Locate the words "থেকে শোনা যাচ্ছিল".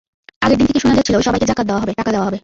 0.69-1.17